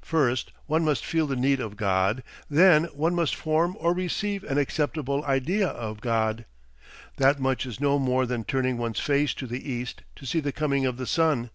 [0.00, 4.56] First one must feel the need of God, then one must form or receive an
[4.56, 6.46] acceptable idea of God.
[7.18, 10.52] That much is no more than turning one's face to the east to see the
[10.52, 11.50] coming of the sun.